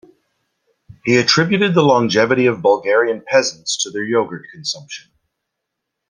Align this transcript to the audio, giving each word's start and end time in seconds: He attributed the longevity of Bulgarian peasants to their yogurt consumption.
He 1.05 1.17
attributed 1.19 1.75
the 1.75 1.83
longevity 1.83 2.47
of 2.47 2.63
Bulgarian 2.63 3.21
peasants 3.23 3.77
to 3.83 3.91
their 3.91 4.03
yogurt 4.03 4.47
consumption. 4.51 5.11